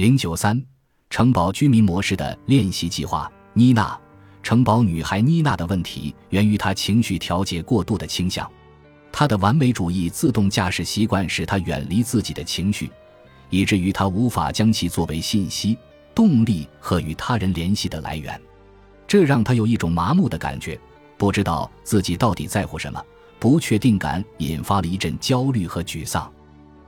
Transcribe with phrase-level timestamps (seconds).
[0.00, 0.58] 零九三，
[1.10, 3.30] 城堡居民模式的练习计划。
[3.52, 4.00] 妮娜，
[4.42, 8.50] 城堡女孩妮娜的问题源于她情绪调节过度的倾向。
[9.12, 12.90] 她的完美主义自动驾驶习惯使她远离自己的情绪，
[13.50, 15.76] 以至于她无法将其作为信息、
[16.14, 18.40] 动力和与他人联系的来源。
[19.06, 20.80] 这让她有一种麻木的感觉，
[21.18, 23.04] 不知道自己到底在乎什么。
[23.38, 26.32] 不确定感引发了一阵焦虑和沮丧。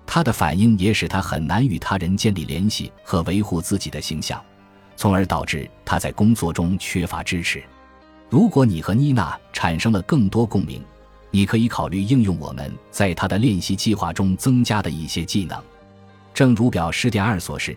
[0.07, 4.43] 他的反应也使他很难与他人建立联系和维护自己的形象，
[4.97, 7.63] 从而导致他在工作中缺乏支持。
[8.29, 10.83] 如果你和妮娜产生了更多共鸣，
[11.31, 15.63] 你可以考虑应用我们在他的练习计划中增加的一些技能。
[16.35, 17.77] 正如表十点二所示，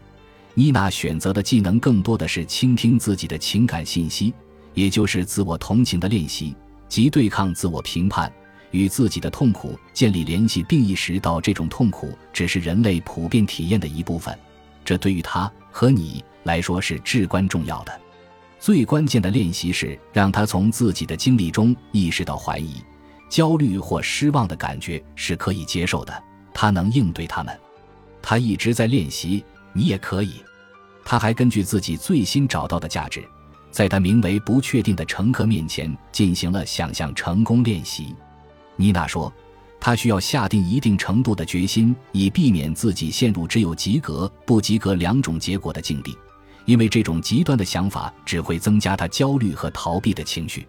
[0.53, 4.33] 妮娜选择的技能更多的是倾听自己的情感信息，
[4.73, 6.55] 也就是自我同情的练习
[6.88, 8.31] 及对抗自我评判。
[8.75, 14.38] 与自己的痛苦建立联系，并意识到这种痛苦只是人类普遍体验的一部分，
[14.83, 18.02] 这对于他和你来说是至关重要的。
[18.59, 22.81] 最关键的练习是让他从自己的经历中意识到怀疑、
[23.30, 27.57] 焦虑或失望的感觉是可以接受的，他能应对他们。
[28.22, 30.44] 他一直在练习，你也可以。
[31.05, 33.23] 他还根据自己最新找到的价值，
[33.72, 38.16] 在他名为“不确定”的乘客面前进行了想象成功练习。
[38.78, 39.31] 妮娜说
[39.80, 46.18] ：“她需要下定一定程度的决心，以避免自己陷入只有及格、不及格两种结果的境地，
[46.66, 50.68] 因为这种极端的想法只会增加她焦虑和逃避的情绪。”